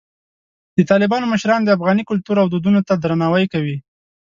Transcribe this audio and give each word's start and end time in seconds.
د 0.77 0.79
طالبانو 0.91 1.29
مشران 1.33 1.61
د 1.63 1.69
افغاني 1.77 2.03
کلتور 2.09 2.35
او 2.39 2.47
دودونو 2.53 2.79
ته 2.87 2.93
درناوی 2.95 3.45
کوي. 3.53 3.77